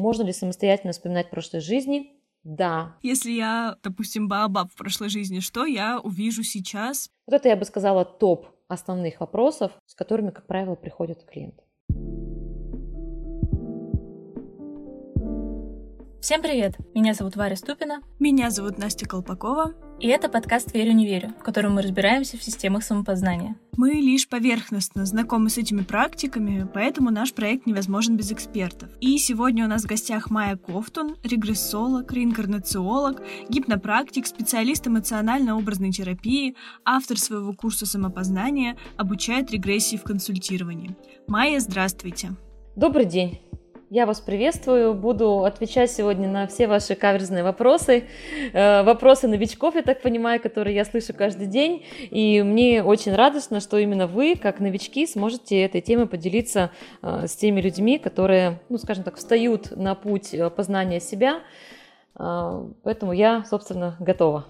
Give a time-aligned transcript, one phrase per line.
[0.00, 2.12] Можно ли самостоятельно вспоминать прошлой жизни?
[2.44, 2.96] Да.
[3.02, 7.10] Если я, допустим, Баобаб в прошлой жизни, что я увижу сейчас?
[7.26, 11.64] Вот это я бы сказала топ основных вопросов, с которыми, как правило, приходят клиенты.
[16.20, 16.76] Всем привет!
[16.96, 18.02] Меня зовут Варя Ступина.
[18.18, 19.74] Меня зовут Настя Колпакова.
[20.00, 23.54] И это подкаст «Верю, не верю», в котором мы разбираемся в системах самопознания.
[23.76, 28.90] Мы лишь поверхностно знакомы с этими практиками, поэтому наш проект невозможен без экспертов.
[29.00, 37.16] И сегодня у нас в гостях Майя Кофтун, регрессолог, реинкарнациолог, гипнопрактик, специалист эмоционально-образной терапии, автор
[37.16, 40.96] своего курса самопознания, обучает регрессии в консультировании.
[41.28, 42.30] Майя, здравствуйте!
[42.74, 43.38] Добрый день!
[43.90, 48.04] Я вас приветствую, буду отвечать сегодня на все ваши каверзные вопросы,
[48.52, 53.60] э, вопросы новичков, я так понимаю, которые я слышу каждый день, и мне очень радостно,
[53.60, 56.70] что именно вы, как новички, сможете этой темой поделиться
[57.00, 61.40] э, с теми людьми, которые, ну, скажем так, встают на путь э, познания себя,
[62.14, 64.44] поэтому я, собственно, готова.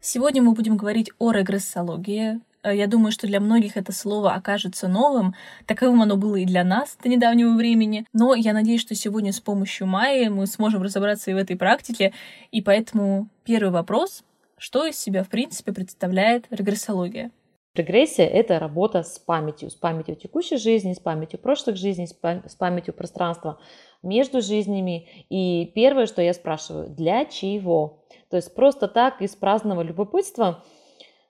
[0.00, 4.86] Сегодня мы будем говорить о регрессологии, Э, я думаю, что для многих это слово окажется
[4.88, 5.34] новым.
[5.66, 8.06] Таковым оно было и для нас до недавнего времени.
[8.12, 12.12] Но я надеюсь, что сегодня с помощью Майи мы сможем разобраться и в этой практике.
[12.50, 14.24] И поэтому первый вопрос.
[14.58, 17.30] Что из себя, в принципе, представляет регрессология?
[17.74, 22.92] Регрессия– это работа с памятью, с памятью текущей жизни, с памятью прошлых жизней, с памятью
[22.92, 23.58] пространства
[24.02, 25.24] между жизнями.
[25.30, 28.04] И первое, что я спрашиваю, для чего?
[28.28, 30.62] То есть просто так из праздного любопытства–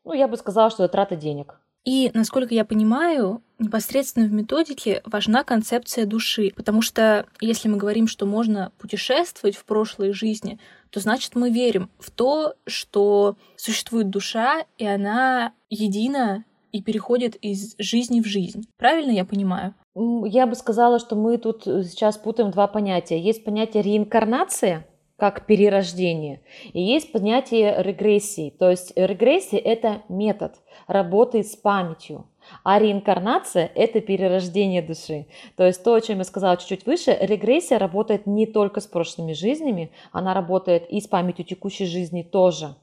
[0.04, 1.60] ну, я бы сказала, что это трата денег.
[1.84, 8.06] И, насколько я понимаю, непосредственно в методике важна концепция души, потому что если мы говорим,
[8.06, 10.58] что можно путешествовать в прошлой жизни,
[10.90, 17.74] то значит мы верим в то, что существует душа, и она едина и переходит из
[17.78, 18.68] жизни в жизнь.
[18.76, 19.74] Правильно я понимаю?
[19.94, 23.20] Я бы сказала, что мы тут сейчас путаем два понятия.
[23.20, 24.86] Есть понятие реинкарнация,
[25.20, 26.40] как перерождение.
[26.72, 28.50] И есть понятие регрессии.
[28.58, 30.54] То есть регрессия– это метод
[30.86, 32.26] работы с памятью.
[32.62, 35.26] А реинкарнация– это перерождение души.
[35.56, 39.32] То есть то, о чем я сказала чуть-чуть выше, регрессия работает не только с прошлыми
[39.32, 42.74] жизнями, она работает и с памятью текущей жизни тоже.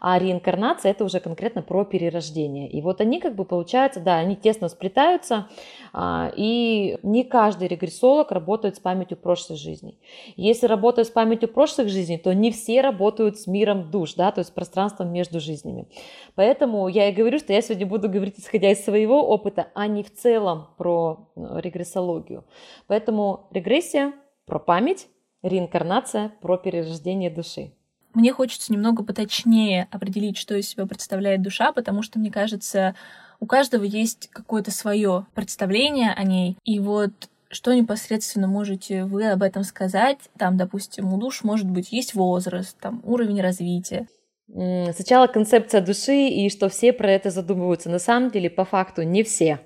[0.00, 2.68] А реинкарнация– это уже конкретно про перерождение.
[2.68, 5.48] И вот они как бы получается, да, они тесно сплетаются,
[5.92, 9.96] а, и не каждый регрессолог работает с памятью прошлой жизни.
[10.36, 14.40] Если работают с памятью прошлых жизней, то не все работают с миром душ, да, то
[14.40, 15.86] есть пространством между жизнями.
[16.34, 19.86] Поэтому я и говорю, что я сегодня буду говорить исходя из своего своего опыта, а
[19.86, 22.44] не в целом про э, регрессологию.
[22.86, 24.12] Поэтому регрессия
[24.46, 25.08] про память,
[25.42, 27.72] реинкарнация про перерождение души.
[28.14, 32.94] Мне хочется немного поточнее определить, что из себя представляет душа, потому что, мне кажется,
[33.40, 36.56] у каждого есть какое-то свое представление о ней.
[36.64, 37.12] И вот
[37.50, 40.18] что непосредственно можете вы об этом сказать?
[40.38, 44.08] Там, допустим, у душ может быть есть возраст, там уровень развития.
[44.48, 47.90] Сначала концепция души и что все про это задумываются.
[47.90, 49.60] На самом деле, по факту, не все.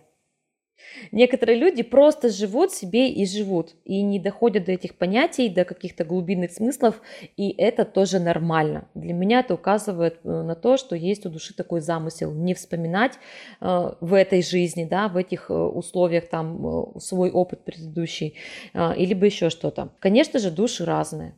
[1.13, 6.05] Некоторые люди просто живут себе и живут, и не доходят до этих понятий, до каких-то
[6.05, 7.01] глубинных смыслов,
[7.37, 8.89] и это тоже нормально.
[8.95, 13.19] Для меня это указывает э, на то, что есть у души такой замысел, не вспоминать
[13.61, 18.35] э, в этой жизни, да, в этих э, условиях там свой опыт предыдущий,
[18.75, 19.91] или бы еще что-то.
[19.99, 21.35] Конечно же, души разные.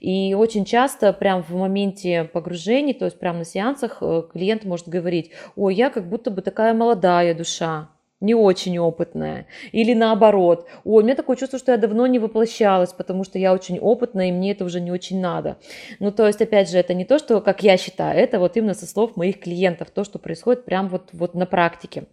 [0.00, 4.88] И очень часто прям в моменте погружения, то есть прямо на сеансах э, клиент может
[4.88, 7.88] говорить, ой, я как будто бы такая молодая душа,
[8.20, 9.46] не очень опытная.
[9.72, 13.52] Или наоборот, ой, у меня такое чувство, что я давно не воплощалась, потому что я
[13.52, 15.58] очень опытная, и мне это уже не очень надо.
[16.00, 18.74] Ну, то есть, опять же, это не то, что, как я считаю, это вот именно
[18.74, 22.04] со слов моих клиентов, то, что происходит прям вот, вот на практике.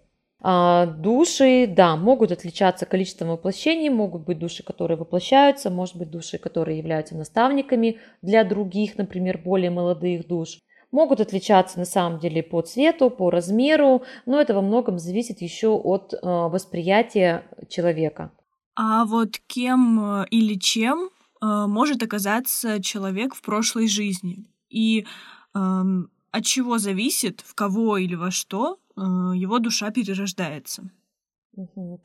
[0.44, 6.40] А, души, да, могут отличаться количеством воплощений, могут быть души, которые воплощаются, может быть души,
[6.40, 10.60] которые являются наставниками для других, например, более молодых душ.
[10.92, 15.70] Могут отличаться на самом деле по цвету, по размеру, но это во многом зависит еще
[15.70, 18.32] от а, восприятия человека.
[18.76, 21.10] А вот кем э, или чем
[21.42, 24.46] э, может оказаться человек в прошлой жизни?
[24.70, 25.06] И
[25.54, 30.84] эм, от чего зависит, в кого или во что э, его душа перерождается.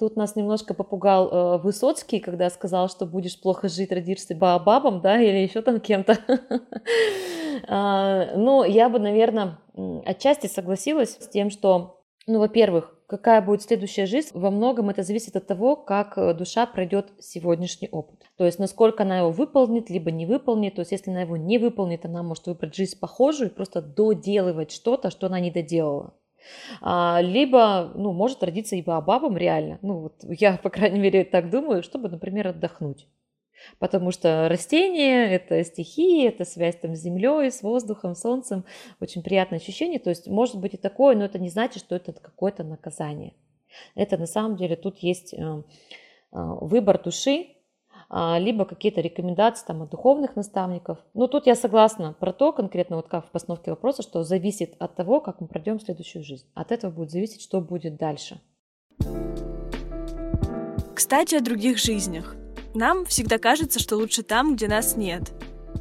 [0.00, 5.20] Тут нас немножко попугал э, Высоцкий, когда сказал, что будешь плохо жить, родишься баобабом, да,
[5.20, 6.18] или еще там кем-то.
[7.68, 9.58] А, ну, я бы, наверное,
[10.04, 15.36] отчасти согласилась с тем, что, ну, во-первых, какая будет следующая жизнь, во многом это зависит
[15.36, 18.20] от того, как э, душа пройдет сегодняшний опыт.
[18.36, 20.74] То есть, насколько она его выполнит, либо не выполнит.
[20.74, 24.70] То есть, если она его не выполнит, она может выбрать жизнь похожую и просто доделывать
[24.70, 26.12] что-то, что она не доделала.
[26.80, 29.78] А, либо, ну, может родиться и бабам реально.
[29.82, 33.06] Ну, вот я, по крайней мере, так думаю, чтобы, например, отдохнуть.
[33.78, 38.64] Потому что растения— это стихии, это связь там с землей, с воздухом, солнцем.
[39.00, 39.98] Очень приятное ощущение.
[39.98, 43.34] То есть может быть и такое, но это не значит, что это какое-то наказание.
[43.94, 45.62] Это на самом деле тут есть э, э,
[46.32, 47.55] выбор души,
[48.10, 50.98] либо какие-то рекомендации там, от духовных наставников.
[51.14, 54.94] Но тут я согласна про то, конкретно вот как в постановке вопроса, что зависит от
[54.94, 56.46] того, как мы пройдем следующую жизнь.
[56.54, 58.40] От этого будет зависеть, что будет дальше.
[60.94, 62.36] Кстати, о других жизнях.
[62.74, 65.32] Нам всегда кажется, что лучше там, где нас нет.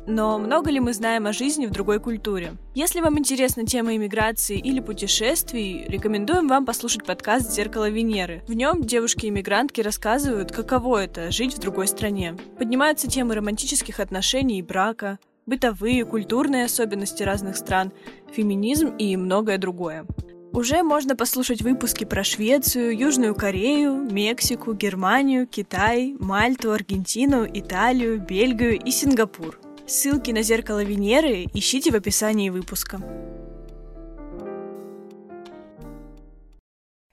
[0.07, 2.53] Но много ли мы знаем о жизни в другой культуре?
[2.75, 8.43] Если вам интересна тема иммиграции или путешествий, рекомендуем вам послушать подкаст «Зеркало Венеры».
[8.47, 12.35] В нем девушки-иммигрантки рассказывают, каково это— жить в другой стране.
[12.59, 15.17] Поднимаются темы романтических отношений и брака,
[15.47, 17.91] бытовые, культурные особенности разных стран,
[18.31, 20.05] феминизм и многое другое.
[20.53, 28.79] Уже можно послушать выпуски про Швецию, Южную Корею, Мексику, Германию, Китай, Мальту, Аргентину, Италию, Бельгию
[28.79, 29.59] и Сингапур.
[29.87, 32.99] Ссылки на зеркало Венеры ищите в описании выпуска.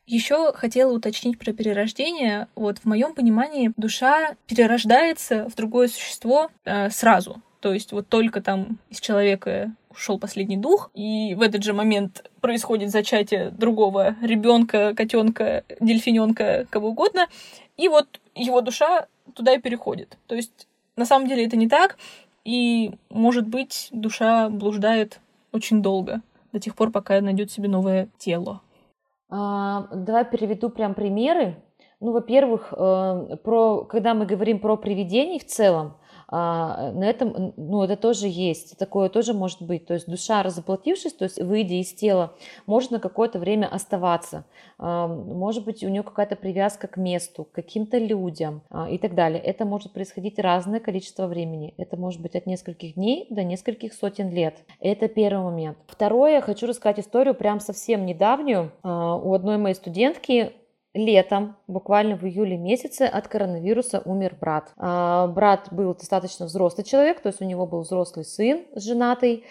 [0.06, 2.48] Еще хотела уточнить про перерождение.
[2.54, 7.42] Вот в моем понимании душа перерождается в другое существо э, сразу.
[7.60, 12.30] То есть вот только там из человека ушел последний дух, и в этот же момент
[12.40, 17.28] происходит зачатие другого ребенка, котенка, дельфиненка, кого угодно,
[17.76, 20.16] и вот его душа туда и переходит.
[20.26, 20.66] То есть
[20.96, 21.98] на самом деле это не так.
[22.44, 25.20] И, может быть, душа блуждает
[25.52, 26.22] очень долго,
[26.52, 28.62] до тех пор, пока найдет себе новое тело.
[29.30, 31.56] А, давай переведу прям примеры.
[32.00, 35.94] Ну, во-первых, э, про, когда мы говорим про привидений в целом,
[36.34, 39.84] а, на этом, ну, это тоже есть, такое тоже может быть.
[39.84, 42.32] То есть душа, разоплатившись, то есть выйдя из тела,
[42.64, 44.46] может на какое-то время оставаться.
[44.78, 49.14] А, может быть, у нее какая-то привязка к месту, к каким-то людям а, и так
[49.14, 49.42] далее.
[49.42, 51.74] Это может происходить разное количество времени.
[51.76, 54.56] Это может быть от нескольких дней до нескольких сотен лет.
[54.80, 55.76] Это первый момент.
[55.86, 58.72] Второе, хочу рассказать историю прям совсем недавнюю.
[58.82, 60.54] У одной моей студентки
[60.94, 64.72] летом, буквально в июле месяце, от коронавируса умер брат.
[64.76, 69.44] А, брат был достаточно взрослый человек, то есть у него был взрослый сын, женатый,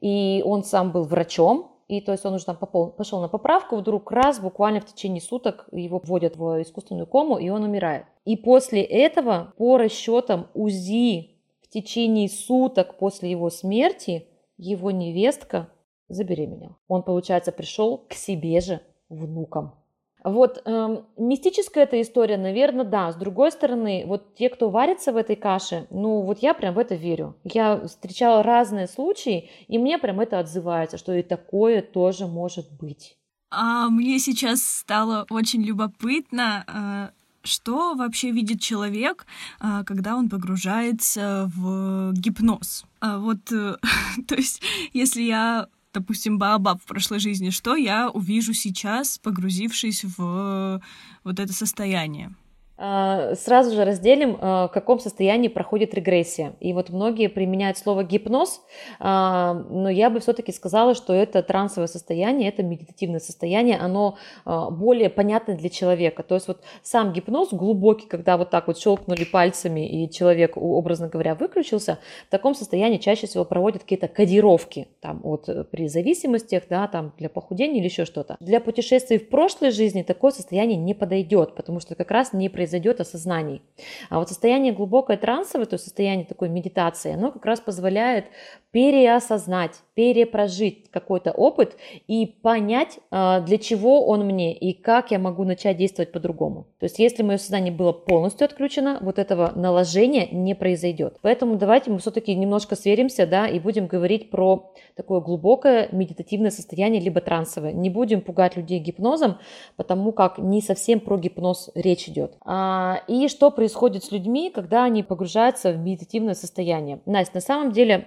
[0.00, 3.76] и он сам был врачом, и то есть он уже там попол, пошел на поправку,
[3.76, 8.06] вдруг раз, буквально в течение суток его вводят в искусственную кому, и он умирает.
[8.24, 15.68] И после этого, по расчетам УЗИ, в течение суток после его смерти, его невестка
[16.08, 16.76] забеременела.
[16.86, 19.79] Он, получается, пришел к себе же внукам.
[20.22, 23.10] Вот эм, мистическая эта история, наверное, да.
[23.10, 26.78] С другой стороны, вот те, кто варится в этой каше, ну вот я прям в
[26.78, 27.36] это верю.
[27.44, 33.16] Я встречала разные случаи, и мне прям это отзывается, что и такое тоже может быть.
[33.50, 39.26] А мне сейчас стало очень любопытно, э, что вообще видит человек,
[39.60, 42.84] э, когда он погружается в гипноз.
[43.00, 43.76] А вот, э,
[44.28, 44.62] то есть,
[44.92, 50.80] если я допустим, Баобаб в прошлой жизни, что я увижу сейчас, погрузившись в
[51.24, 52.34] вот это состояние?
[52.82, 56.54] А, сразу же разделим, а, в каком состоянии проходит регрессия.
[56.60, 58.62] И вот многие применяют слово гипноз,
[58.98, 64.16] а, но я бы все-таки сказала, что это трансовое состояние, это медитативное состояние, оно
[64.46, 66.22] более понятно для человека.
[66.22, 71.08] То есть вот сам гипноз глубокий, когда вот так вот щелкнули пальцами и человек, образно
[71.08, 71.98] говоря, выключился,
[72.28, 77.12] в таком состоянии чаще всего проводят какие-то кодировки там, вот, э, при зависимостях, да, там,
[77.18, 78.36] для похудения или еще что-то.
[78.40, 82.69] Для путешествий в прошлой жизни такое состояние не подойдет, потому что как раз не произойдет
[82.70, 83.62] произойдет осознаний.
[84.10, 88.26] А вот состояние глубокое трансовое, то есть состояние такой медитации, оно как раз позволяет
[88.70, 95.42] переосознать, перепрожить какой-то опыт и понять, а, для чего он мне и как я могу
[95.42, 96.66] начать действовать по-другому.
[96.78, 101.18] То есть если мое сознание было полностью отключено, вот этого наложения не произойдет.
[101.22, 107.02] Поэтому давайте мы все-таки немножко сверимся, да, и будем говорить про такое глубокое медитативное состояние,
[107.02, 107.72] либо трансовое.
[107.72, 109.38] Не будем пугать людей гипнозом,
[109.76, 112.34] потому как не совсем про гипноз речь идет.
[112.44, 112.59] А,
[113.08, 117.00] и что происходит с людьми, когда они погружаются в медитативное состояние?
[117.06, 118.06] Настя, на самом деле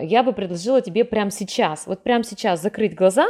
[0.00, 3.28] я бы предложила тебе прямо сейчас, вот прямо сейчас закрыть глаза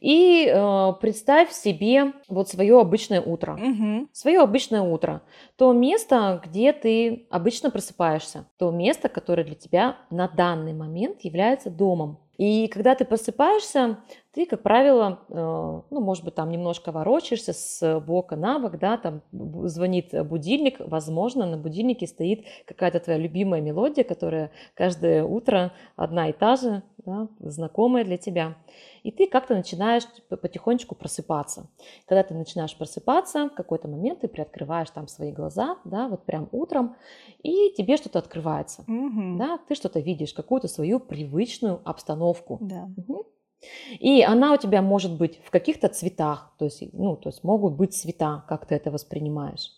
[0.00, 3.54] и э, представь себе вот свое обычное утро.
[3.54, 4.08] Угу.
[4.12, 5.22] Свое обычное утро.
[5.56, 8.46] То место, где ты обычно просыпаешься.
[8.58, 12.18] То место, которое для тебя на данный момент является домом.
[12.36, 13.98] И когда ты просыпаешься,
[14.32, 18.96] ты, как правило, э, ну, может быть, там немножко ворочаешься с бока на бок, да,
[18.98, 26.28] там звонит будильник, возможно, на будильнике стоит какая-то твоя любимая мелодия, которая каждое утро одна
[26.28, 28.56] и та же, да, знакомая для тебя.
[29.02, 31.68] И ты как-то начинаешь потихонечку просыпаться.
[32.06, 36.48] Когда ты начинаешь просыпаться, в какой-то момент ты приоткрываешь там свои глаза, да, вот прям
[36.52, 36.96] утром,
[37.42, 39.38] и тебе что-то открывается, Мгм.
[39.38, 42.58] да, ты что-то видишь, какую-то свою привычную обстановку.
[42.60, 42.88] Да.
[42.96, 43.22] Мгм.
[43.98, 47.74] И она у тебя может быть в каких-то цветах, то есть, ну, то есть могут
[47.74, 49.70] быть цвета, как ты это воспринимаешь.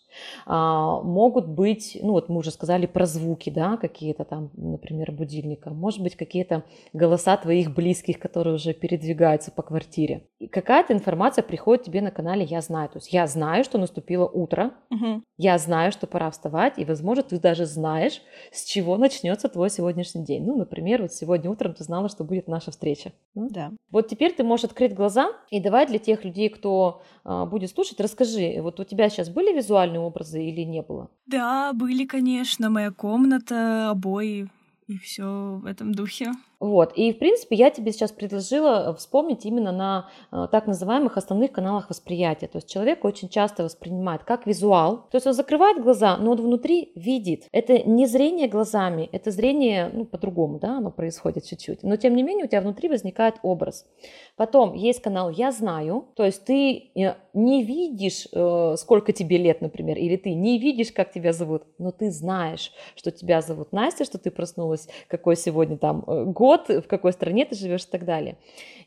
[0.45, 5.69] А, могут быть, ну вот мы уже сказали про звуки, да, какие-то там, например, будильника.
[5.69, 6.63] Может быть, какие-то
[6.93, 10.27] голоса твоих близких, которые уже передвигаются по квартире.
[10.39, 12.89] И какая-то информация приходит тебе на канале «Я знаю».
[12.89, 15.23] То есть я знаю, что наступило утро, Мгм.
[15.37, 20.23] я знаю, что пора вставать, и, возможно, ты даже знаешь, с чего начнется твой сегодняшний
[20.23, 20.43] день.
[20.45, 23.11] Ну, например, вот сегодня утром ты знала, что будет наша встреча.
[23.35, 23.47] М?
[23.49, 23.71] Да.
[23.91, 27.99] Вот теперь ты можешь открыть глаза и давай для тех людей, кто а, будет слушать,
[27.99, 31.09] расскажи, вот у тебя сейчас были визуальные образы или не было?
[31.25, 34.47] Да, были, конечно, моя комната, обои
[34.87, 36.31] и все в этом духе.
[36.61, 41.51] Вот, и в принципе я тебе сейчас предложила вспомнить именно на э, так называемых основных
[41.51, 42.45] каналах восприятия.
[42.45, 46.37] То есть человек очень часто воспринимает как визуал, то есть он закрывает глаза, но он
[46.37, 47.47] внутри видит.
[47.51, 51.81] Это не зрение глазами, это зрение, ну, по-другому, да, оно происходит чуть-чуть.
[51.81, 53.87] Но тем не менее у тебя внутри возникает образ.
[54.35, 59.61] Потом есть канал «Я знаю», то есть ты э, не видишь, э, сколько тебе лет,
[59.61, 64.05] например, или ты не видишь, как тебя зовут, но ты знаешь, что тебя зовут Настя,
[64.05, 68.05] что ты проснулась, какой сегодня там э, год, в какой стране ты живешь и так
[68.05, 68.35] далее.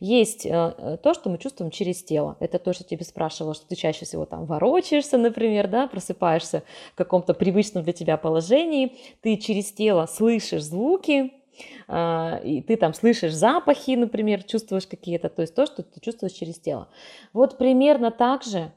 [0.00, 2.36] Есть э, э, то, что мы чувствуем через тело.
[2.40, 6.96] Это то, что тебе спрашивала, что ты чаще всего там ворочаешься, например, да, просыпаешься в
[6.96, 8.92] каком-то привычном для тебя положении,
[9.22, 11.32] ты через тело слышишь звуки,
[11.88, 16.32] а, и ты там слышишь запахи, например, чувствуешь какие-то, то есть то, что ты чувствуешь
[16.32, 16.88] через тело.
[17.32, 18.72] Вот примерно так же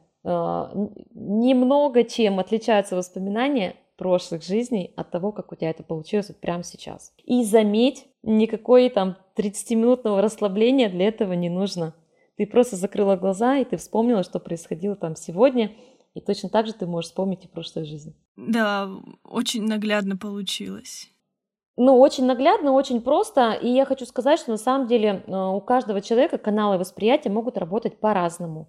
[1.13, 6.63] немного чем отличаются воспоминания прошлых жизней от того, как у тебя это получилось вот прямо
[6.63, 7.13] сейчас.
[7.25, 11.93] И заметь, никакой там 30-минутного расслабления для этого не нужно.
[12.37, 15.71] Ты просто закрыла глаза, и ты вспомнила, что происходило там сегодня,
[16.13, 18.15] и точно так же ты можешь вспомнить и прошлую жизнь.
[18.35, 18.89] Да,
[19.23, 21.09] очень наглядно получилось.
[21.75, 23.51] Ну, очень наглядно, очень просто.
[23.53, 27.57] И я хочу сказать, что на самом деле э, у каждого человека каналы восприятия могут
[27.57, 28.67] работать по-разному.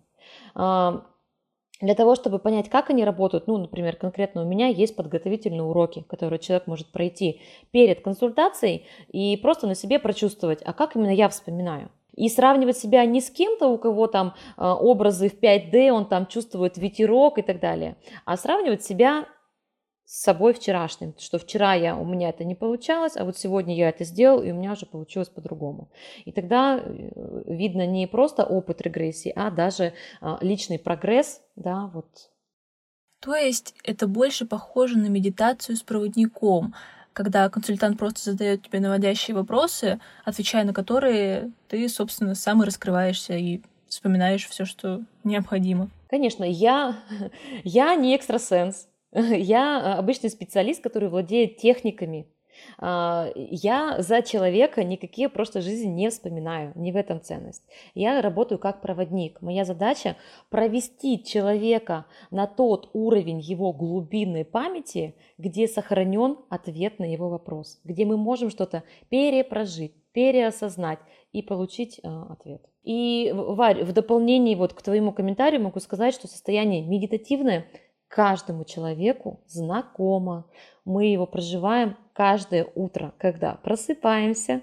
[1.81, 5.63] А, Для того, чтобы понять, как они работают, ну, например, конкретно у меня есть подготовительные
[5.63, 11.15] уроки, которые человек может пройти перед консультацией и просто на себе прочувствовать, а как именно
[11.15, 11.91] я вспоминаю.
[12.15, 16.27] И сравнивать себя не с кем-то, у кого там э, образы в 5D, он там
[16.27, 19.27] чувствует ветерок и так далее, а сравнивать себя
[20.09, 23.91] с собой вчерашним, что вчера я, у меня это не получалось, а вот сегодня я
[23.91, 25.91] это сделал, и у меня уже получилось по-другому.
[26.25, 32.07] И тогда э, видно не просто опыт регрессии, а даже а, личный прогресс, да, вот.
[33.21, 36.75] То есть это больше похоже на медитацию с проводником,
[37.13, 43.35] когда консультант просто задает тебе наводящие вопросы, отвечая на которые ты, собственно, сам и раскрываешься
[43.35, 45.91] и вспоминаешь все, что необходимо.
[46.09, 46.97] Конечно, я,
[47.65, 52.27] я не экстрасенс, я обычный специалист, который владеет техниками.
[52.79, 57.63] А, Я за человека никакие просто жизни не вспоминаю, не в этом ценность.
[57.95, 59.41] Я работаю как проводник.
[59.41, 60.17] Моя задача
[60.51, 68.05] провести человека на тот уровень его глубинной памяти, где сохранен ответ на его вопрос, где
[68.05, 70.99] мы можем что-то перепрожить, переосознать
[71.33, 72.63] и получить э, ответ.
[72.83, 77.67] И, Варь, в дополнение вот к твоему комментарию могу сказать, что состояние медитативное
[78.09, 80.51] каждому человеку знакомо.
[80.85, 84.63] Мы его проживаем каждое утро, когда просыпаемся,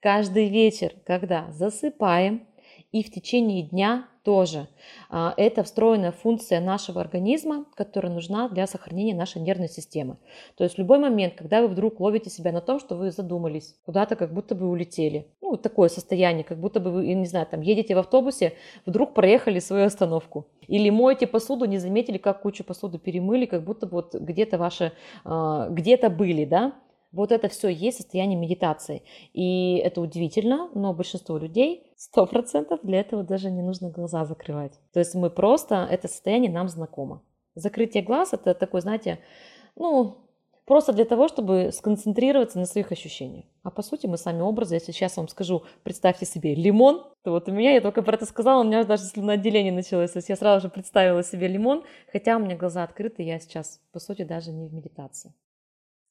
[0.00, 2.46] каждый вечер, когда засыпаем,
[2.92, 4.68] и в течение дня тоже.
[5.10, 10.16] А, Это встроенная функция нашего организма, которая нужна для сохранения нашей нервной системы.
[10.56, 13.74] То есть в любой момент, когда вы вдруг ловите себя на том, что вы задумались,
[13.84, 15.26] куда-то как будто бы улетели.
[15.40, 18.54] Ну, такое состояние, как будто бы вы, не знаю, там едете в автобусе,
[18.86, 20.46] вдруг проехали свою остановку.
[20.68, 24.92] Или моете посуду, не заметили, как кучу посуды перемыли, как будто бы вот где-то ваши,
[25.24, 26.72] а, где-то были, да?
[27.12, 29.02] Вот это все есть состояние медитации.
[29.34, 34.72] И это удивительно, но большинство людей, 100% для этого даже не нужно глаза закрывать.
[34.92, 37.22] То есть мы просто, это состояние нам знакомо.
[37.54, 39.18] Закрытие глаз это такой, знаете,
[39.76, 40.16] ну,
[40.64, 43.44] просто для того, чтобы сконцентрироваться на своих ощущениях.
[43.62, 47.46] А по сути мы сами образы, если сейчас вам скажу, представьте себе лимон, то вот
[47.46, 50.12] у меня, я только про это сказала, у меня даже слюноотделение началось.
[50.12, 53.82] То есть я сразу же представила себе лимон, хотя у меня глаза открыты, я сейчас,
[53.92, 55.34] по сути, даже не в медитации.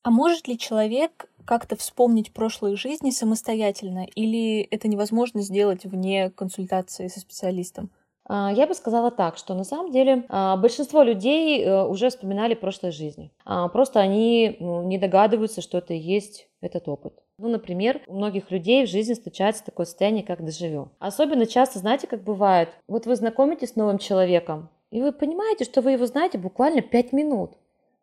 [0.03, 7.07] А может ли человек как-то вспомнить прошлые жизни самостоятельно, или это невозможно сделать вне консультации
[7.07, 7.91] со специалистом?
[8.25, 12.53] А, я бы сказала так, что на самом деле а, большинство людей э, уже вспоминали
[12.53, 13.31] прошлой жизни.
[13.45, 17.13] А, просто они ну, не догадываются, что это и есть этот опыт.
[17.37, 20.89] Ну, например, у многих людей в жизни случается такое состояние, как дежавю.
[20.99, 25.81] Особенно часто, знаете, как бывает, вот вы знакомитесь с новым человеком, и вы понимаете, что
[25.81, 27.53] вы его знаете буквально 5 минут.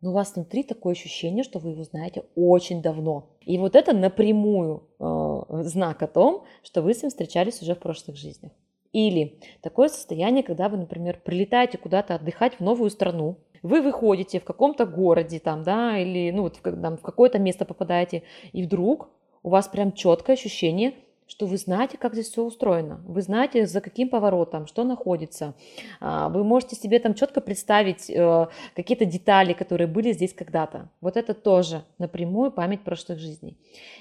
[0.01, 3.29] Но у вас внутри такое ощущение, что вы его знаете очень давно.
[3.41, 7.79] И вот это напрямую э, знак о том, что вы с ним встречались уже в
[7.79, 8.51] прошлых жизнях.
[8.93, 14.45] Или такое состояние, когда вы, например, прилетаете куда-то отдыхать в новую страну, вы выходите в
[14.45, 19.09] каком-то городе там, да, или ну вот в, в какое-то место попадаете, и вдруг
[19.43, 20.93] у вас прям четкое ощущение,
[21.29, 25.53] что вы знаете, как здесь все устроено, вы знаете, за каким поворотом, что находится.
[25.99, 30.89] А, вы можете себе там четко представить э, какие-то детали, которые были здесь когда-то.
[31.01, 33.57] Вот это тоже напрямую память прошлых жизней.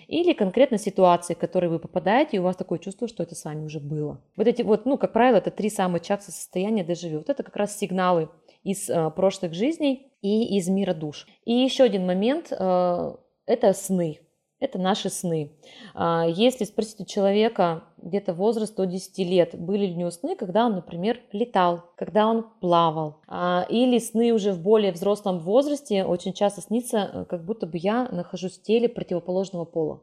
[0.06, 3.44] Или конкретно ситуации, в которые вы попадаете, и у вас такое чувство, что это с
[3.44, 4.22] вами уже было.
[4.36, 7.18] Вот эти вот, ну, как правило, это три самых частых состояния дежавю.
[7.18, 8.30] Вот это как раз сигналы
[8.64, 11.26] из э, прошлых жизней и из мира душ.
[11.44, 13.12] И еще один момент э,–
[13.46, 14.18] это сны
[14.60, 15.52] это наши сны.
[15.94, 20.36] А, если спросить у человека где-то возраст до 10 лет, были ли у него сны,
[20.36, 26.04] когда он, например, летал, когда он плавал, а, или сны уже в более взрослом возрасте,
[26.04, 29.98] очень часто снится, э, как будто бы я нахожусь в теле противоположного пола.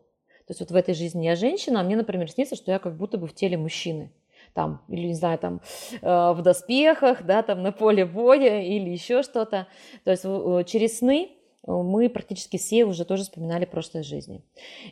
[0.47, 2.97] То есть вот в этой жизни я женщина, а мне, например, снится, что я как
[2.97, 4.11] будто бы в теле мужчины
[4.53, 5.59] там, или, не знаю, там,
[6.01, 9.67] э, в доспехах, да, там, на поле боя или еще что-то.
[10.05, 10.23] То есть
[10.69, 11.34] через сны
[11.67, 14.41] мы практически все уже тоже вспоминали прошлой жизни.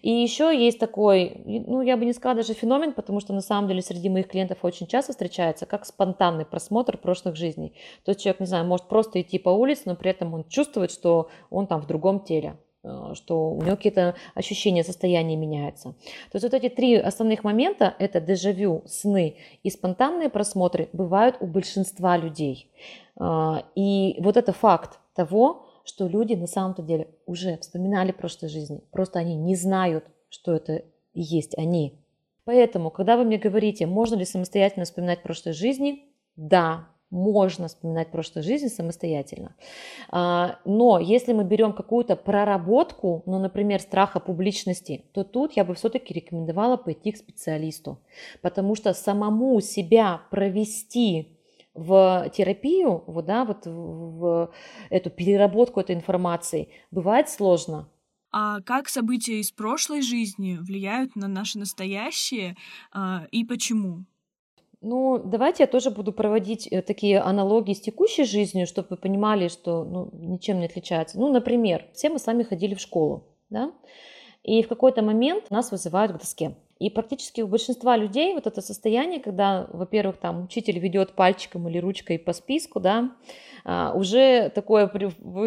[0.02, 3.68] И еще есть такой, ну, я бы не сказала даже феномен, потому что на самом
[3.68, 7.74] деле среди моих клиентов очень часто встречается, как спонтанный просмотр прошлых жизней.
[8.04, 10.92] То есть человек, не знаю, может просто идти по улице, но при этом он чувствует,
[10.92, 15.94] что он там в другом теле э, что у него какие-то ощущения, состояния меняются.
[16.32, 21.46] То есть вот эти три основных момента, это дежавю, сны и спонтанные просмотры, бывают у
[21.46, 22.72] большинства людей.
[23.16, 28.82] А, и вот это факт того, что люди на самом-то деле уже вспоминали прошлой жизни,
[28.92, 32.00] просто они не знают, что это и есть они.
[32.46, 38.44] Поэтому, когда вы мне говорите, можно ли самостоятельно вспоминать прошлой жизни, да, можно вспоминать прошлую
[38.44, 39.56] жизнь самостоятельно.
[40.10, 45.76] А, но если мы берем какую-то проработку, ну, например, страха публичности, то тут я бы
[45.76, 48.00] все-таки рекомендовала пойти к специалисту,
[48.42, 51.38] потому что самому себя провести
[51.74, 54.54] в терапию, вот, да, вот в
[54.90, 57.90] эту переработку этой информации бывает сложно.
[58.32, 62.56] А как события из прошлой жизни влияют на наше настоящее
[62.92, 64.06] а, и почему?
[64.82, 69.48] Ну, давайте я тоже буду проводить э, такие аналогии с текущей жизнью, чтобы вы понимали,
[69.48, 71.20] что ну, ничем не отличается.
[71.20, 73.72] Ну, например, все мы с вами ходили в школу, да,
[74.44, 76.58] и в какой-то момент нас вызывают к доске.
[76.84, 81.78] И практически у большинства людей вот это состояние, когда, во-первых, там учитель ведет пальчиком или
[81.78, 83.16] ручкой по списку, да,
[83.64, 84.92] а, уже такое,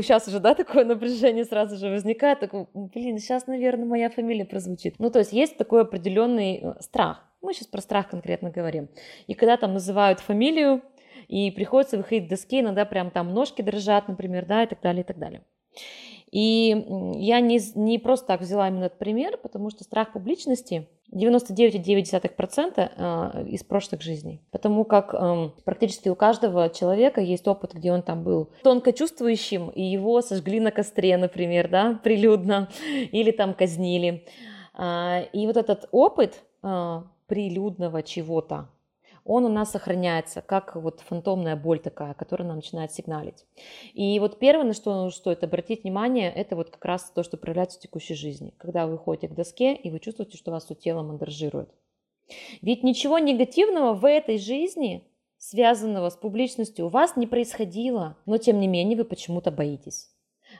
[0.01, 4.95] сейчас уже, да, такое напряжение сразу же возникает, такой, блин, сейчас, наверное, моя фамилия прозвучит.
[4.99, 7.23] Ну, то есть есть такой определенный э, страх.
[7.43, 8.89] Мы сейчас про страх конкретно говорим.
[9.27, 10.81] И когда там называют фамилию,
[11.29, 15.03] и приходится выходить к доске, иногда прям там ножки дрожат, например, да, и так далее,
[15.03, 15.43] и так далее.
[16.31, 16.69] И
[17.17, 23.45] я не, не просто так взяла именно этот пример, потому что страх публичности 99,9% а,
[23.47, 24.43] из прошлых жизней.
[24.51, 29.71] Потому как эм, практически у каждого человека есть опыт, где он там был тонко чувствующим,
[29.71, 32.69] и его сожгли на костре, например, да, прилюдно,
[33.13, 34.27] или там казнили.
[34.75, 38.69] А, и вот этот опыт а, прилюдного чего-то,
[39.27, 43.45] он у нас сохраняется, как вот фантомная боль такая, которая нам начинает сигналить.
[43.93, 47.79] И вот первое, на что стоит обратить внимание, это вот как раз то, что проявляется
[47.79, 48.55] в текущей жизни.
[48.59, 51.71] Когда вы ходите к доске, и вы чувствуете, что вас все тело мандражирует.
[52.63, 55.07] Ведь ничего негативного в этой жизни,
[55.39, 60.11] связанного с публичностью, у вас не происходило, но тем не менее вы почему-то боитесь.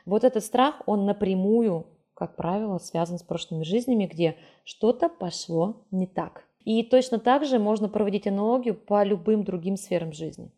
[0.05, 6.07] Вот этот страх, он напрямую, как правило, связан с прошлыми жизнями, где что-то пошло не
[6.07, 6.46] так.
[6.67, 10.51] И точно так же можно проводить аналогию по любым другим сферам жизни.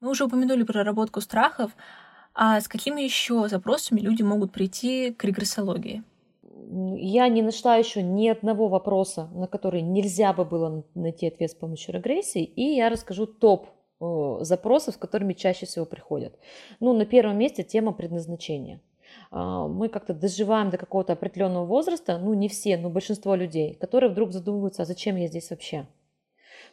[0.00, 1.70] Мы уже упомянули проработку страхов.
[2.34, 6.02] А с какими еще запросами люди могут прийти к регрессологии?
[6.96, 11.54] Я не нашла еще ни одного вопроса, на который нельзя бы было найти ответ с
[11.54, 13.68] помощью регрессии, и я расскажу топ
[14.00, 16.36] э, запросов, с которыми чаще всего приходят.
[16.80, 18.80] Ну, на первом месте тема предназначения.
[19.32, 24.10] А, мы как-то доживаем до какого-то определенного возраста, ну не все, но большинство людей, которые
[24.10, 25.88] вдруг задумываются, а зачем я здесь вообще,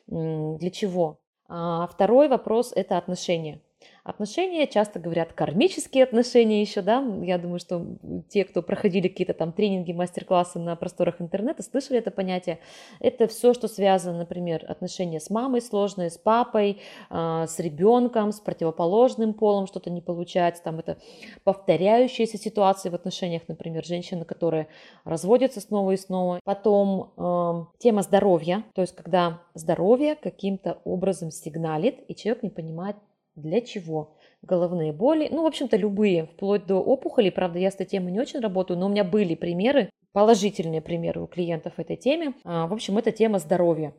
[0.07, 1.21] для чего.
[1.47, 3.61] А второй вопрос– это отношения.
[4.03, 7.85] Отношения, часто говорят, кармические отношения еще, да, я думаю, что
[8.29, 12.59] те, кто проходили какие-то там тренинги, мастер-классы на просторах интернета, слышали это понятие.
[12.99, 18.39] Это все, что связано, например, отношения с мамой сложные, с папой, а, с ребенком, с
[18.39, 20.97] противоположным полом, что-то не получается, там это
[21.43, 24.67] повторяющиеся ситуации в отношениях, например, женщины, которые
[25.03, 26.39] разводятся снова и снова.
[26.43, 32.95] Потом тема здоровья, то есть когда здоровье каким-то образом сигналит, и человек не понимает,
[33.41, 34.15] для чего?
[34.41, 37.31] Головные боли, ну, в общем-то, любые, вплоть до опухолей.
[37.31, 41.21] Правда, я с этой темой не очень работаю, но у меня были примеры, положительные примеры
[41.21, 42.33] у клиентов этой теме.
[42.43, 43.93] А, в общем, это тема здоровья.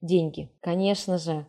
[0.00, 1.46] Деньги, конечно же.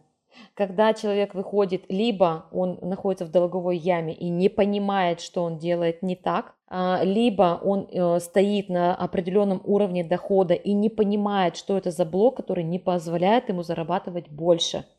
[0.54, 6.04] Когда человек выходит, либо он находится в долговой яме и не понимает, что он делает
[6.04, 11.78] не так, а, либо он э, стоит на определенном уровне дохода и не понимает, что
[11.78, 14.86] это за блок, который не позволяет ему зарабатывать больше–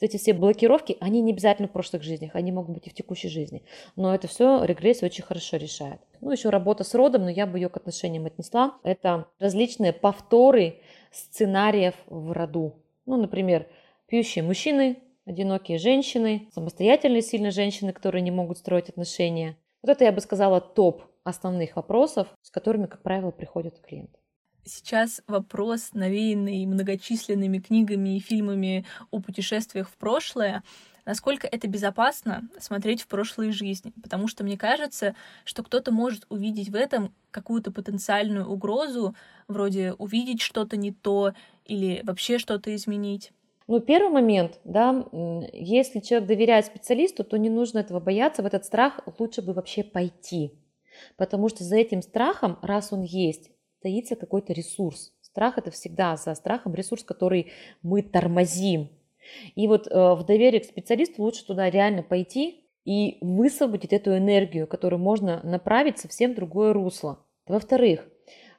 [0.00, 3.28] эти все блокировки, они не обязательно в прошлых жизнях, они могут быть и в текущей
[3.28, 3.62] жизни.
[3.96, 6.00] Но это все регрессия очень хорошо решает.
[6.20, 8.78] Ну, еще работа с родом, но я бы ее к отношениям отнесла.
[8.82, 10.80] Это различные повторы
[11.12, 12.74] сценариев в роду.
[13.06, 13.66] Ну, например,
[14.06, 19.56] пьющие мужчины, одинокие женщины, самостоятельные сильные женщины, которые не могут строить отношения.
[19.82, 24.18] Вот это, я бы сказала, топ основных вопросов, с которыми, как правило, приходят клиенты.
[24.68, 30.62] Сейчас вопрос, навеянный многочисленными книгами и фильмами о путешествиях в прошлое,
[31.06, 33.94] насколько это безопасно смотреть в прошлые жизни.
[34.02, 35.14] Потому что мне кажется,
[35.46, 39.14] что кто-то может увидеть в этом какую-то потенциальную угрозу,
[39.48, 41.32] вроде увидеть что-то не то
[41.64, 43.32] или вообще что-то изменить.
[43.68, 45.06] Ну, первый момент, да,
[45.54, 49.82] если человек доверяет специалисту, то не нужно этого бояться, в этот страх лучше бы вообще
[49.82, 50.52] пойти.
[51.16, 53.50] Потому что за этим страхом, раз он есть,
[53.82, 55.12] таится какой-то ресурс.
[55.20, 58.90] Страх это всегда за страхом ресурс, который мы тормозим.
[59.54, 64.66] И вот э, в доверие к специалисту лучше туда реально пойти и высвободить эту энергию,
[64.66, 67.24] которую можно направить в совсем другое русло.
[67.46, 68.08] Во-вторых,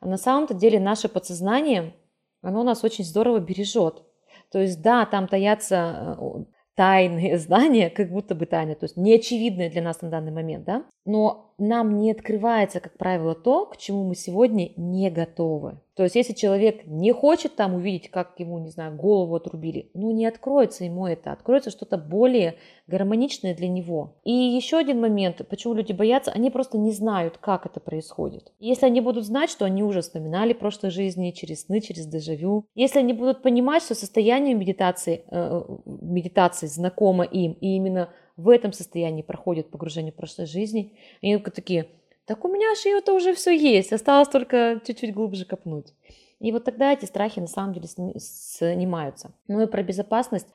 [0.01, 1.93] на самом-то деле наше подсознание,
[2.41, 4.03] оно нас очень здорово бережет.
[4.51, 6.43] То есть да, там таятся э,
[6.75, 10.85] тайные знания, как будто бы тайны, то есть неочевидные для нас на данный момент, да,
[11.09, 15.79] но нам не открывается, как правило, то, к чему мы сегодня не готовы.
[15.95, 20.11] То есть, если человек не хочет там увидеть, как ему, не знаю, голову отрубили, ну,
[20.11, 22.55] не откроется ему это, откроется что-то более
[22.87, 24.19] гармоничное для него.
[24.23, 28.53] И еще один момент, почему люди боятся, они просто не знают, как это происходит.
[28.59, 32.99] Если они будут знать, что они уже вспоминали прошлой жизни через сны, через дежавю, если
[32.99, 39.21] они будут понимать, что состояние медитации, э, медитации знакомо им, и именно в этом состоянии
[39.21, 41.89] проходит погружение в прошлой жизни, они такие,
[42.25, 45.93] так у меня же это уже все есть, осталось только чуть-чуть глубже копнуть.
[46.39, 49.33] И вот тогда эти страхи на самом деле снимаются.
[49.47, 50.47] Ну и про безопасность.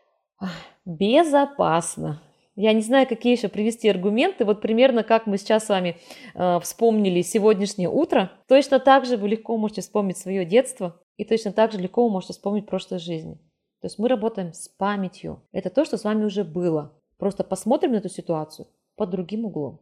[0.87, 2.23] Безопасно.
[2.57, 4.45] Я не знаю, какие еще привести аргументы.
[4.45, 5.97] Вот примерно как мы сейчас с вами
[6.35, 8.31] э, вспомнили сегодняшнее утро.
[8.47, 11.01] Точно так же вы легко можете вспомнить свое детство.
[11.17, 13.35] И точно так же легко вы можете вспомнить прошлой жизни.
[13.81, 15.43] То есть мы работаем с памятью.
[15.53, 16.95] Это то, что с вами уже было.
[17.19, 19.81] Просто посмотрим на эту ситуацию под другим углом.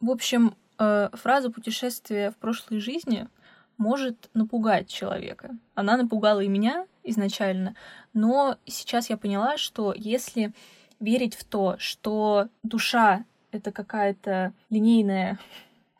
[0.00, 3.28] В общем, э, фраза «путешествие в прошлой жизни»
[3.76, 5.56] может напугать человека.
[5.74, 7.76] Она напугала и меня изначально,
[8.12, 10.52] но сейчас я поняла, что если
[11.00, 15.38] верить в то, что душа— это какая-то линейная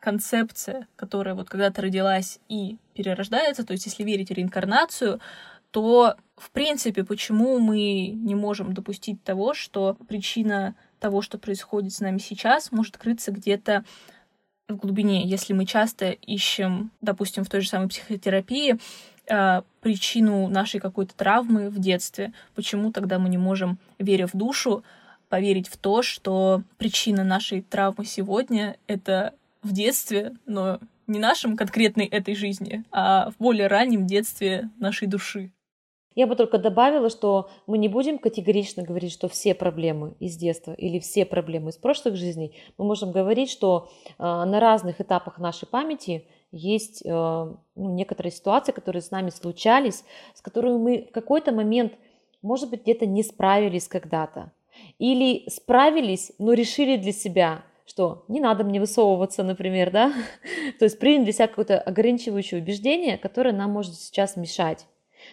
[0.01, 5.21] концепция, которая вот когда-то родилась и перерождается, то есть если верить в реинкарнацию,
[5.71, 12.01] то, в принципе, почему мы не можем допустить того, что причина того, что происходит с
[12.01, 13.85] нами сейчас, может крыться где-то
[14.69, 18.79] в глубине, если мы часто ищем, допустим, в той же самой психотерапии,
[19.27, 24.85] э, причину нашей какой-то травмы в детстве, почему тогда мы не можем, веря в душу,
[25.29, 32.07] поверить в то, что причина нашей травмы сегодня— это в детстве, но не нашем конкретной
[32.07, 35.51] этой жизни, а в более раннем детстве нашей души.
[36.19, 40.73] Я бы только добавила, что мы не будем категорично говорить, что все проблемы из детства
[40.73, 42.57] или все проблемы из прошлых жизней.
[42.77, 47.55] Мы можем говорить, что э, на разных этапах нашей памяти есть э, ну,
[47.95, 50.03] некоторые ситуации, которые с нами случались,
[50.35, 51.93] с которыми мы в какой-то момент,
[52.43, 54.51] может быть, где-то не справились когда-то.
[54.99, 60.13] Или справились, но решили для себя, что не надо мне высовываться, например, да,
[60.81, 64.85] то есть приняли для себя какое-то ограничивающее убеждение, которое нам может сейчас мешать.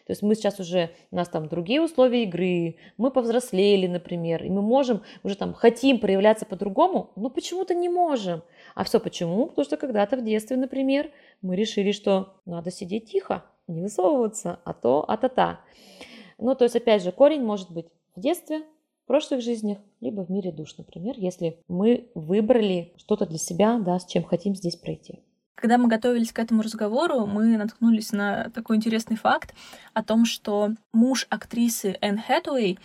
[0.05, 4.49] То есть мы сейчас уже, у нас там другие условия игры, мы повзрослели, например, и
[4.49, 8.43] мы можем, уже там хотим проявляться по-другому, но почему-то не можем.
[8.75, 9.47] А все почему?
[9.47, 14.73] Потому что когда-то в детстве, например, мы решили, что надо сидеть тихо, не высовываться, а
[14.73, 15.61] то, а то-та.
[16.37, 18.63] Ну, то есть, опять же, корень может быть в детстве,
[19.03, 23.99] в прошлых жизнях, либо в мире душ, например, если мы выбрали что-то для себя, да,
[23.99, 25.19] с чем хотим здесь пройти.
[25.55, 29.53] Когда мы готовились к этому разговору, мы наткнулись на такой интересный факт
[29.93, 32.77] о том, что муж актрисы Энн Хэтуэй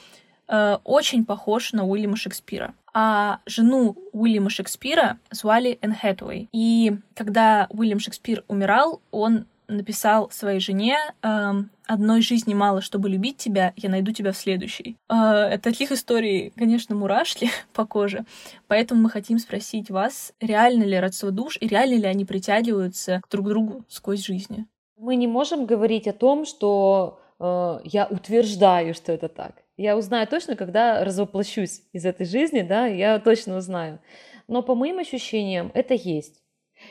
[0.49, 2.75] э, очень похож на Уильяма Шекспира.
[2.95, 6.49] А жену Уильяма Шекспира звали Энн Хэтуэй.
[6.53, 13.37] И когда Уильям Шекспир умирал, он написал своей жене эм, «Одной жизни мало, чтобы любить
[13.37, 14.97] тебя, я найду тебя в следующей».
[15.09, 18.25] Э, таких историй, конечно, мурашки по коже,
[18.69, 23.47] поэтому мы хотим спросить вас, реально ли родство душ и реально ли они притягиваются друг
[23.47, 24.67] к другу сквозь жизни?
[24.97, 29.63] Мы не можем говорить о том, что э, я утверждаю, что это так.
[29.77, 33.99] Я узнаю точно, когда развоплощусь из этой жизни, да, я точно узнаю.
[34.47, 36.43] Но по моим ощущениям это есть.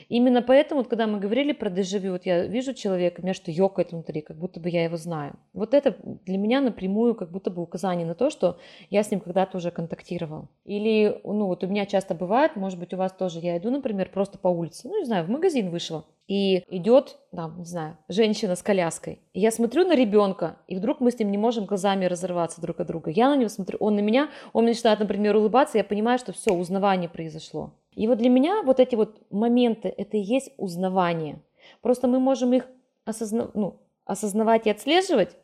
[0.07, 3.51] Именно поэтому, вот, когда мы говорили про дежавю, вот я вижу человека, у меня что
[3.51, 5.37] ёкает внутри, как будто бы я его знаю.
[5.53, 9.19] Вот это для меня напрямую как будто бы указание на то, что я с ним
[9.19, 10.49] когда-то уже контактировал.
[10.65, 14.09] Или, ну вот у меня часто бывает, может быть у вас тоже, я иду, например,
[14.11, 18.55] просто по улице, ну не знаю, в магазин вышла, и идет, там, не знаю, женщина
[18.55, 19.19] с коляской.
[19.33, 22.79] И я смотрю на ребенка, и вдруг мы с ним не можем глазами разорваться друг
[22.79, 23.09] от друга.
[23.09, 26.53] Я на него смотрю, он на меня, он начинает, например, улыбаться, я понимаю, что все,
[26.53, 27.73] узнавание произошло.
[27.95, 31.41] И вот для меня вот эти вот моменты, это и есть узнавание.
[31.81, 32.67] Просто мы можем их
[33.05, 33.51] осозна...
[33.53, 35.37] ну, осознавать и отслеживать,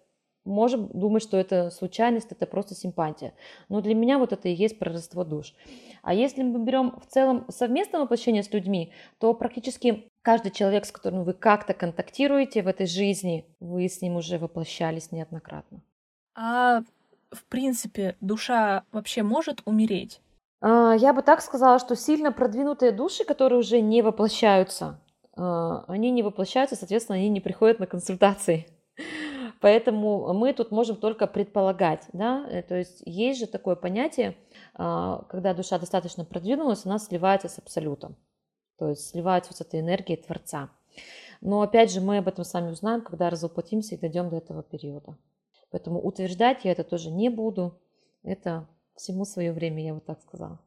[0.43, 3.33] можем думать, что это случайность, это просто симпатия.
[3.69, 5.53] Но для меня вот это и есть прорывство душ.
[6.01, 10.91] А если мы берем в целом совместное воплощение с людьми, то практически каждый человек, с
[10.91, 15.81] которым вы как-то контактируете в этой жизни, вы с ним уже воплощались неоднократно.
[16.35, 16.81] А
[17.31, 20.21] в принципе душа вообще может умереть?
[20.61, 24.99] А, я бы так сказала, что сильно продвинутые души, которые уже не воплощаются,
[25.35, 28.67] а, они не воплощаются, соответственно, они не приходят на консультации.
[29.61, 34.35] Поэтому мы тут можем только предполагать, да, э, то есть есть же такое понятие,
[34.73, 38.15] а, когда душа достаточно продвинулась, она сливается с абсолютом,
[38.77, 40.69] то есть сливается с этой энергией Творца.
[41.41, 45.17] Но опять же, мы об этом сами узнаем, когда разоплатимся и дойдем до этого периода.
[45.69, 47.79] Поэтому утверждать я это тоже не буду.
[48.23, 50.59] Это всему свое время, я вот так сказала.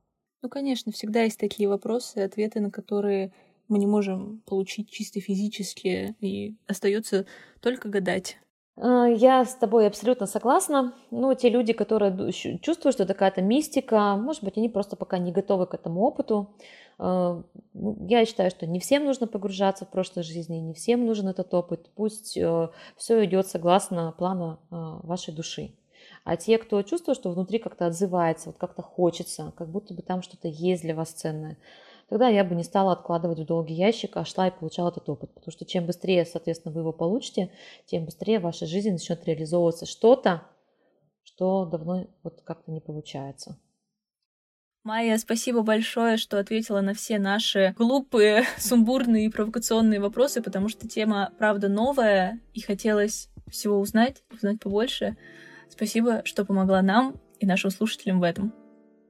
[0.43, 3.33] Ну, конечно, всегда есть такие вопросы, ответы на которые
[3.69, 7.27] мы не можем получить чисто физически, и остается
[7.61, 8.39] только гадать.
[8.77, 10.95] А, я с тобой абсолютно согласна.
[11.11, 15.33] Ну, те люди, которые чувствуют, что это какая-то мистика, может быть, они просто пока не
[15.33, 16.55] готовы к этому опыту.
[16.99, 17.43] А,
[17.75, 21.53] ну, я считаю, что не всем нужно погружаться в прошлой жизни, не всем нужен этот
[21.53, 21.91] опыт.
[21.95, 25.75] Пусть э, все идет согласно плана вашей души.
[26.29, 30.21] А те, кто чувствует, что внутри как-то отзывается, вот как-то хочется, как будто бы там
[30.21, 31.57] что-то есть для вас ценное,
[32.11, 35.33] тогда я бы не стала откладывать в долгий ящик, а шла и получала этот опыт.
[35.33, 37.51] Потому что чем быстрее, соответственно, вы его получите,
[37.87, 40.43] тем быстрее в вашей жизни начнет реализовываться что-то,
[41.23, 43.57] что давно вот как-то не получается.
[44.85, 50.87] Майя, спасибо большое, что ответила на все наши глупые, сумбурные и провокационные вопросы, потому что
[50.87, 55.17] тема, правда, новая, и хотелось всего узнать, узнать побольше.
[55.69, 58.53] Спасибо, что помогла нам и нашим слушателям в этом.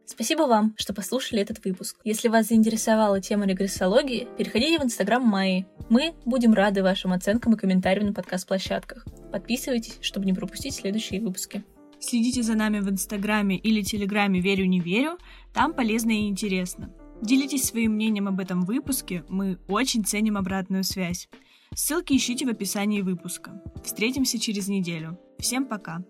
[0.05, 1.99] Спасибо вам, что послушали этот выпуск.
[2.03, 5.67] Если вас заинтересовала тема регрессологии, переходите в инстаграм Майи.
[5.91, 9.07] Мы будем рады вашим оценкам и комментариям на подкаст-площадках.
[9.31, 11.63] Подписывайтесь, чтобы не пропустить следующие выпуски.
[12.01, 15.19] Следите за нами в инстаграме или телеграме «Верю, не верю»,
[15.53, 16.91] там полезно и интересно.
[17.21, 21.29] Делитесь своим мнением об этом выпуске, мы очень ценим обратную связь.
[21.75, 23.63] Ссылки ищите в описании выпуска.
[23.85, 25.19] Встретимся через неделю.
[25.39, 26.03] Всем пока!